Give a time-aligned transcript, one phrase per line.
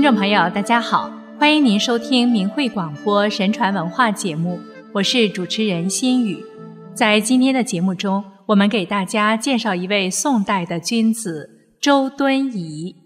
[0.00, 4.58] 听众朋友，大家好，欢迎您收听明慧广播神传文化节目，
[4.94, 6.42] 我是主持人心雨。
[6.94, 12.96] 在今天的节目中，我们给大家介绍一位宋代的君子周敦颐。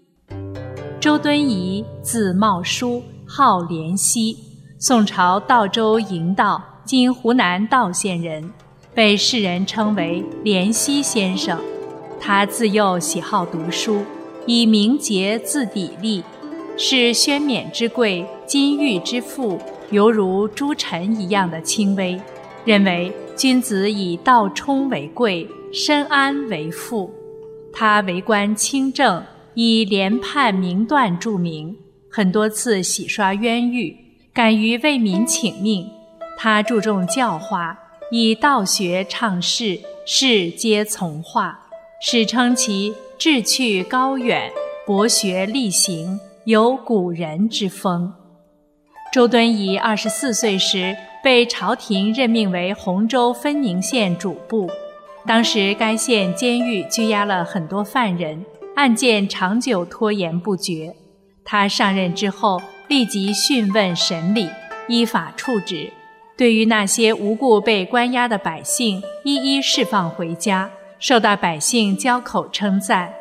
[1.01, 4.37] 周敦颐字茂叔，号濂溪，
[4.79, 8.49] 宋朝道州营道（今湖南道县）人，
[8.93, 11.59] 被世人称为濂溪先生。
[12.21, 14.05] 他自幼喜好读书，
[14.45, 16.23] 以名节自砥砺，
[16.77, 19.59] 是宣冕之贵、金玉之富，
[19.91, 22.19] 犹如诸臣一样的轻微。
[22.65, 27.09] 认为君子以道充为贵，深安为富。
[27.71, 31.77] 他为官清正，以廉判明断著名，
[32.09, 33.95] 很多次洗刷冤狱，
[34.33, 35.87] 敢于为民请命。
[36.37, 37.77] 他注重教化，
[38.11, 41.61] 以道学倡世，世皆从化。
[42.01, 44.51] 史称其志趣高远，
[44.85, 48.13] 博学力行，有古人之风。
[49.11, 54.69] 周敦颐二十四岁时被朝廷任命为洪州分宁县主簿，
[55.25, 60.95] 当时该县监狱拘押了很多犯人，案件长久拖延不决。
[61.43, 64.47] 他上任之后，立即讯问审理，
[64.87, 65.91] 依法处置，
[66.37, 70.69] 对于那些无故被关押的百姓，一一释放回家。
[70.99, 73.11] 受到百姓交口称赞，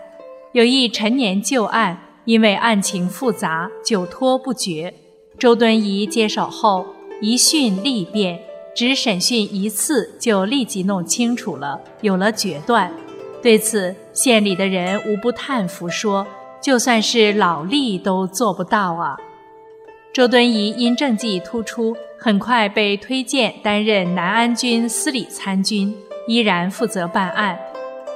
[0.52, 4.94] 有一陈年旧案，因为案情复杂，久拖不决。
[5.38, 6.86] 周敦颐接手后，
[7.20, 8.40] 一讯立辩，
[8.74, 12.92] 只审讯一次就立即弄清楚了，有了决断。
[13.42, 16.26] 对此，县里的人无不叹服，说
[16.62, 19.16] ：“就算是老吏都做不到啊。”
[20.14, 25.94] 周敦颐因政绩突出，很快被推荐担任南安军司礼参军。
[26.26, 27.58] 依然负责办案。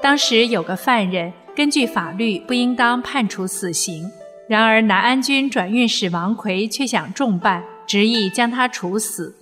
[0.01, 4.09] 当时有个犯人，根据法律不应当判处死刑，
[4.49, 9.35] 然而南安军转运使王奎却想重办，执意将他处死。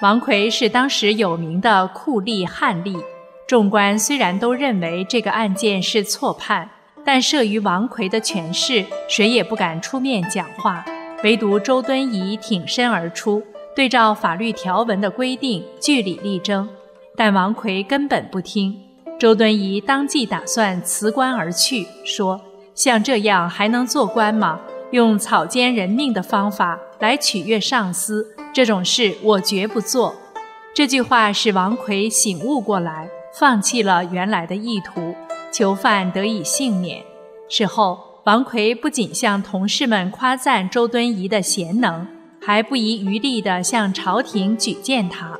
[0.00, 3.02] 王奎是当时有名的酷吏悍吏，
[3.48, 6.70] 众官虽然都认为这个案件是错判，
[7.04, 10.84] 但慑于王奎的权势，谁也不敢出面讲话。
[11.24, 13.42] 唯独周敦颐挺身而出，
[13.74, 16.68] 对照法律条文的规定据理力争。
[17.16, 18.76] 但王奎根本不听，
[19.18, 22.40] 周敦颐当即打算辞官而去，说
[22.74, 24.60] ：“像这样还能做官吗？
[24.90, 30.14] 用草菅人命的方法来取悦上司，这种事我绝不做。”
[30.74, 33.08] 这句话使王奎醒悟过来，
[33.38, 35.14] 放弃了原来的意图，
[35.52, 37.00] 囚犯得以幸免。
[37.48, 42.06] 事后，王奎不仅向同事们夸赞周敦颐的贤能，
[42.44, 45.38] 还不遗余力地向朝廷举荐他。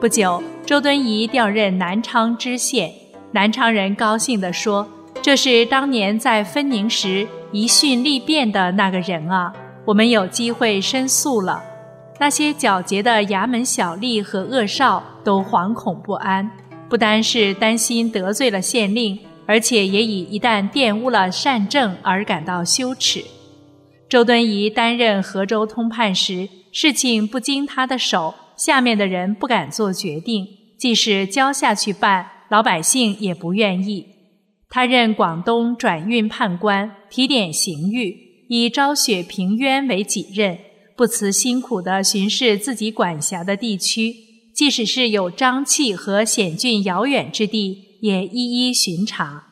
[0.00, 2.92] 不久，周敦颐调任南昌知县，
[3.32, 4.88] 南昌人高兴地说
[5.20, 9.52] ：“这是当年在分宁时一训立变的那个人啊！
[9.84, 11.62] 我们有机会申诉了。”
[12.20, 16.48] 那些狡黠的衙门小吏和恶少都惶恐不安，
[16.88, 23.24] 不单是担心得罪了县令，而且也以一旦玷污了善政而感到羞耻。
[24.08, 28.34] 周敦颐担任河州通判时，事情不经他的手。
[28.64, 30.46] 下面的人不敢做决定，
[30.78, 34.06] 即使交下去办，老百姓也不愿意。
[34.68, 38.16] 他任广东转运判官，提点刑狱，
[38.48, 40.56] 以昭雪平冤为己任，
[40.96, 44.14] 不辞辛苦地巡视自己管辖的地区，
[44.54, 49.42] 即使是有瘴气和险峻遥远之地，也一一巡查。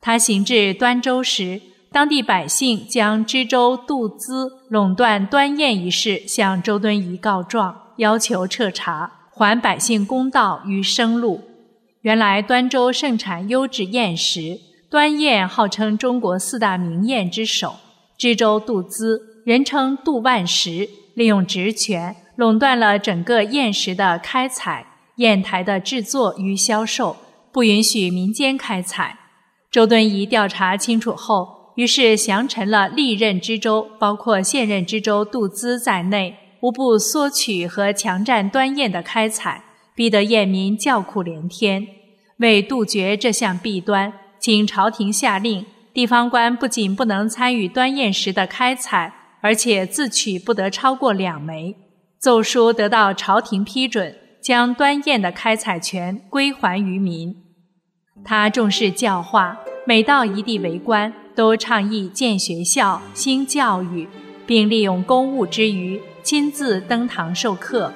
[0.00, 7.81] 他行至端州时，当地百姓将知州杜资垄断端砚一事向周敦颐告状。
[7.96, 11.40] 要求彻查，还百姓公道与生路。
[12.02, 14.58] 原来端州盛产优质砚石，
[14.90, 17.76] 端砚号称中国四大名砚之首。
[18.18, 24.86] 知州杜资，人称杜万石，利用职权垄断了整个砚石的开采、
[25.16, 27.16] 砚台的制作与销售，
[27.52, 29.18] 不允许民间开采。
[29.70, 36.36] 周敦颐调查清楚后，于是降臣了历任知州，包括现任知州杜资在内。
[36.62, 39.64] 无不索取和强占端砚的开采，
[39.96, 41.84] 逼得砚民叫苦连天。
[42.36, 51.74] 为杜绝这项弊端，请朝廷下令，地方官不仅不能参与端砚石的开采，而且自取不得超过两枚。
[52.20, 57.34] 奏书得到朝廷批准，将端砚的开采权归还于民。
[58.24, 64.06] 他重视教化，每到一地为官，都倡议建学校、兴教育，
[64.46, 66.00] 并利用公务之余。
[66.22, 67.92] 亲自登堂授课，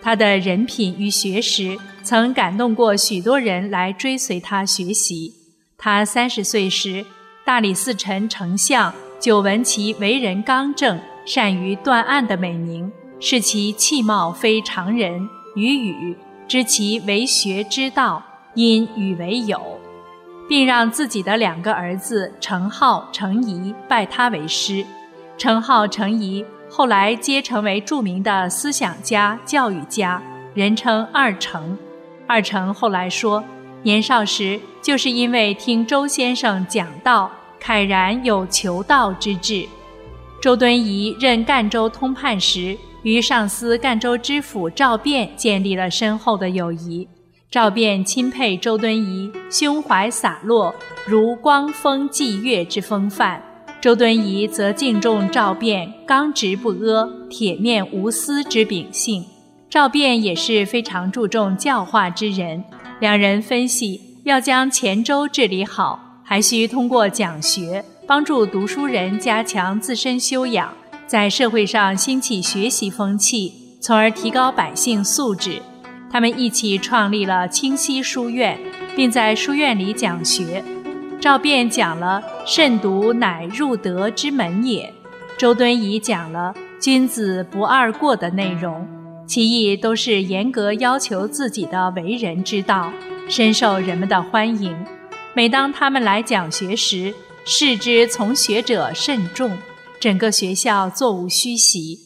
[0.00, 5.34] 他的人品与学识曾感动过许多人来追随他学习。
[5.76, 7.04] 他三十岁时，
[7.44, 16.16] 大理寺丞丞相久闻其为人刚正，善于断案的美名，视其气貌非常人，与语
[16.46, 18.22] 知其为学之道，
[18.54, 19.80] 因与为友，
[20.48, 24.86] 并让自己的两个儿子程颢、程颐拜他为师。
[25.36, 26.44] 程颢、程颐
[26.76, 30.20] 后来皆成为著名的思想家、教育家，
[30.54, 31.78] 人称二程。
[32.26, 33.44] 二程后来说，
[33.84, 37.30] 年少时就是因为听周先生讲道。
[37.62, 39.64] 慨然有求道之志。
[40.42, 47.08] 周敦颐任赣州通判时，与上司赣州知府赵汴建立了深厚的友谊。
[47.52, 50.74] 赵汴钦佩周敦颐胸怀洒落，
[51.06, 53.40] 如光风霁月之风范；
[53.84, 59.22] 周敦颐则敬重赵汴刚直不阿、铁面无私之秉性。
[59.68, 62.64] 赵汴也是非常注重教化之人。
[62.98, 66.22] 两人分析，要将黔州治理好。
[66.24, 70.72] 还需通过讲学，帮助读书人加强自身修养，
[71.06, 73.52] 在社会上兴起学习风气，
[73.82, 75.60] 从而提高百姓素质。
[76.10, 78.58] 他们一起创立了清溪书院，
[78.96, 80.64] 并在书院里讲学。
[81.24, 84.92] 赵汴讲了“慎独乃入德之门也”，
[85.38, 88.86] 周敦颐讲了“君子不贰过”的内容，
[89.26, 92.92] 其意都是严格要求自己的为人之道，
[93.26, 94.76] 深受人们的欢迎。
[95.32, 97.14] 每当他们来讲学时，
[97.46, 99.56] 视之从学者甚众，
[99.98, 102.00] 整个学校座无虚席。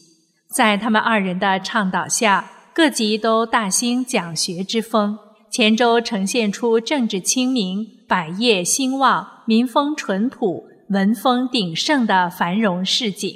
[0.55, 5.19] 在他们二人的倡导下，各级都大兴讲学之风，
[5.51, 13.31] 黔州呈现出政治清明、百业兴旺、民风淳朴、文风鼎盛的繁荣市景。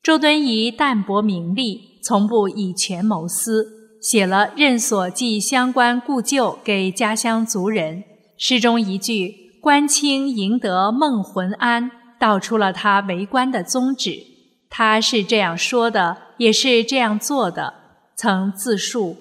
[0.00, 8.04] 周敦颐淡泊名利，从不以权谋私，写了《任所记相关故旧》给家乡族人。
[8.36, 11.90] 诗中一句“官清赢得梦魂安”，
[12.20, 14.16] 道出了他为官的宗旨。
[14.70, 17.74] 他是这样说的，也是这样做的。
[18.16, 19.16] 曾自述：“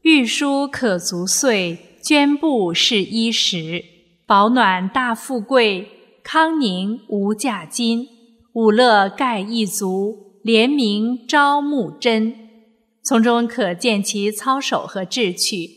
[0.00, 3.91] 御书可足岁，绢布是衣食。
[4.26, 5.88] 保暖大富贵，
[6.22, 8.06] 康宁无价金。
[8.54, 12.34] 五乐盖一族，廉名朝暮真。”
[13.02, 15.70] 从中可见其操守和志趣。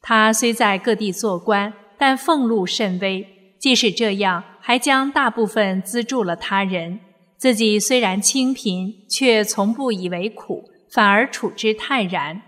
[0.00, 1.72] 他虽在各地做官。
[1.98, 3.24] 但俸禄甚微，
[3.60, 6.98] 即使这样，还将大部分资助了他人。
[7.38, 12.42] 自己虽然清贫，却从不以为苦，反而处之泰然。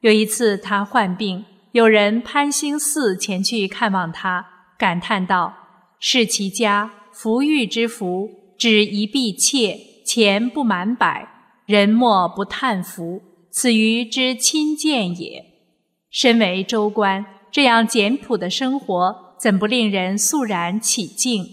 [0.00, 4.44] 有一次他患病，有人攀星寺前去看望他，
[4.78, 5.52] 感叹道
[6.00, 9.76] ：“是其家，福裕之福，只一婢妾，
[10.06, 11.28] 钱不满百，
[11.66, 13.20] 人莫不叹服。
[13.50, 15.44] 此于之亲见也。”
[16.10, 17.26] 身为州官。
[17.50, 21.44] 这样简朴的生活，怎不令人肃然起敬？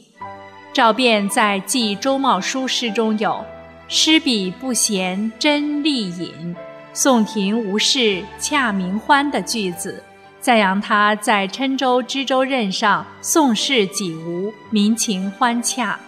[0.73, 3.43] 赵汴在《记周茂书》诗中有
[3.87, 6.55] “诗笔不闲真丽隐，
[6.93, 10.03] 宋庭无事恰明欢”的句子，
[10.45, 15.99] 赞扬他在郴州知州任上宋事几无，民情欢洽。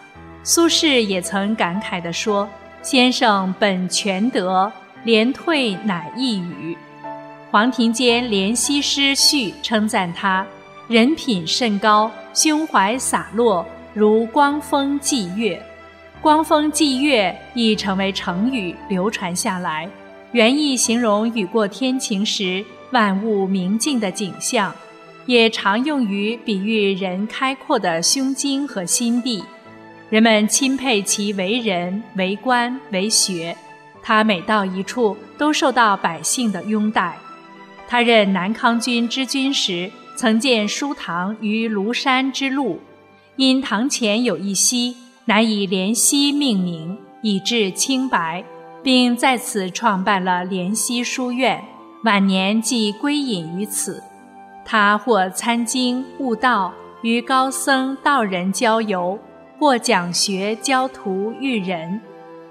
[0.43, 2.47] 苏轼也曾感慨地说
[2.83, 4.71] ：“先生本全德，
[5.03, 6.77] 连退乃一语。”
[7.49, 10.45] 黄庭坚《怜惜诗序》称赞他
[10.87, 13.65] 人品甚高，胸怀洒落，
[13.95, 15.59] 如光风霁月。
[16.21, 19.89] 光风霁月亦成为成语，流传下来，
[20.31, 24.73] 原意形容雨过天晴时万物明净的景象，
[25.25, 29.43] 也常用于比喻人开阔的胸襟和心地。
[30.09, 33.55] 人们钦佩其为人、为官、为学，
[34.01, 37.17] 他每到一处都受到百姓的拥戴。
[37.89, 42.79] 他任南康军知军时，曾建书堂于庐山之路，
[43.35, 48.43] 因堂前有一溪，乃以莲溪命名，以致清白，
[48.81, 51.61] 并在此创办了莲溪书院。
[52.03, 54.01] 晚年即归隐于此。
[54.63, 59.17] 他或参经悟道，与高僧道人交游；
[59.59, 62.01] 或讲学教徒育人，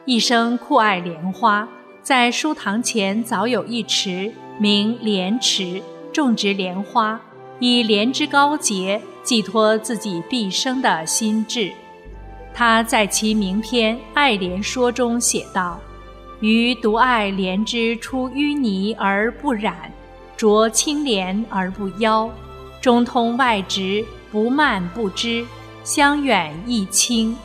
[0.05, 1.69] 一生酷爱莲花，
[2.03, 4.33] 在书堂前早有一池。
[4.59, 5.83] 名莲池，
[6.15, 7.21] 种植莲花，
[7.61, 11.71] 以莲之高洁寄托自己毕生的心志。
[12.55, 15.79] 他在其名篇《爱莲说》中写道
[16.41, 19.75] ：“余独爱莲之出淤泥而不染，
[20.37, 22.31] 濯清涟而不妖，
[22.81, 25.45] 中通外直，不蔓不枝，
[25.85, 27.37] 香远益清。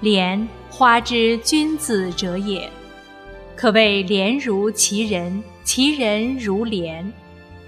[0.00, 2.70] 莲花之君子者也，
[3.56, 7.12] 可谓莲如其人。”其人如莲，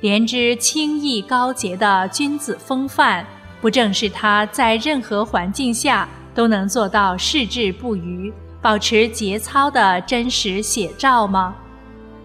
[0.03, 3.27] 莲之清逸高洁的君子风范，
[3.61, 11.55] 不正是他在任何环境下都能做到矢志不渝、保持节操的真实写照吗？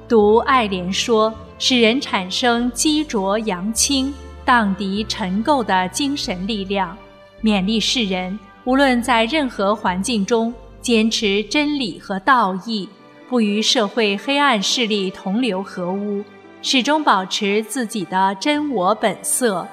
[0.07, 4.11] 读爱莲说，使人产生积浊扬清、
[4.43, 6.97] 荡涤尘垢的精神力量，
[7.43, 12.89] 勉励世人，无论在任何环境中，坚持真理和道义，
[13.29, 16.23] 不与社会黑暗势力同流合污，
[16.63, 19.67] 始终保持自己的真我本色。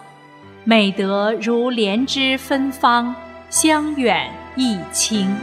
[0.65, 3.15] 美德如莲枝芬芳，
[3.49, 5.35] 香远益清。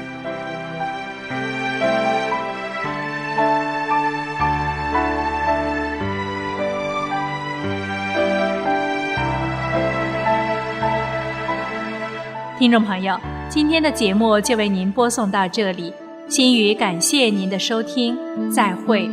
[12.58, 13.16] 听众朋友，
[13.50, 15.94] 今天的节目就为您播送到这里，
[16.28, 18.18] 心语感谢您的收听，
[18.52, 19.08] 再会。